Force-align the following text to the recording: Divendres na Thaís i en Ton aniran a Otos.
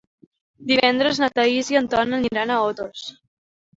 Divendres 0.69 1.21
na 1.23 1.29
Thaís 1.39 1.69
i 1.75 1.79
en 1.81 1.91
Ton 1.93 2.19
aniran 2.21 2.55
a 2.55 2.59
Otos. 2.71 3.05